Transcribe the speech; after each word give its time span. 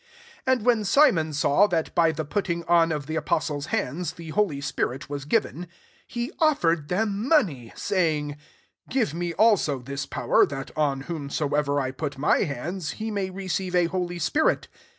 18 0.47 0.57
And 0.57 0.65
when 0.65 0.83
Simon 0.83 1.31
saw 1.31 1.67
that 1.67 1.91
f 1.95 2.15
the 2.15 2.25
putting 2.25 2.63
on 2.63 2.91
of 2.91 3.05
the 3.05 3.15
apos 3.17 3.51
les' 3.51 3.65
hands 3.67 4.13
the 4.13 4.31
holy 4.31 4.59
spirit 4.59 5.11
was 5.11 5.25
:iven, 5.31 5.67
he 6.07 6.31
offered 6.39 6.87
them 6.87 7.27
money, 7.27 7.67
9 7.67 7.73
saying, 7.75 8.37
*' 8.63 8.75
Give 8.89 9.13
me 9.13 9.33
also 9.33 9.77
this 9.77 10.07
ower, 10.15 10.47
that, 10.47 10.75
on 10.75 11.01
whomsoever 11.01 11.79
I 11.79 11.91
Qt 11.91 12.17
my 12.17 12.39
hands, 12.45 12.93
he 12.97 13.11
may 13.11 13.29
receive 13.29 13.75
holy 13.91 14.17
spirit." 14.17 14.69